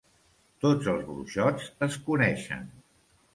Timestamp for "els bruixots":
0.93-1.69